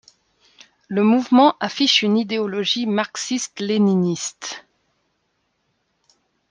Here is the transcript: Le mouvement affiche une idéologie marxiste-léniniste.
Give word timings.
Le 0.87 1.03
mouvement 1.03 1.55
affiche 1.59 2.01
une 2.01 2.17
idéologie 2.17 2.87
marxiste-léniniste. 2.87 4.65